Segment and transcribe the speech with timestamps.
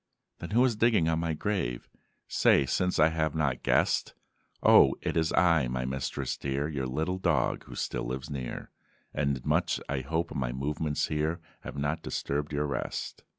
[0.39, 1.87] "Then, who is digging on my grave?
[2.27, 4.15] Say since I have not guessed!"
[4.63, 8.71] "O it is I, my mistress dear, Your little dog, who still lives near,
[9.13, 13.23] And much I hope my movements here Have not disturbed your rest?"